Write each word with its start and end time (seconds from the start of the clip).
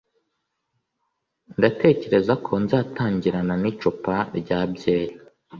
ndatekereza 1.57 2.33
ko 2.45 2.51
nzatangirana 2.63 3.53
n'icupa 3.61 4.15
rya 4.39 4.59
byeri 4.73 5.15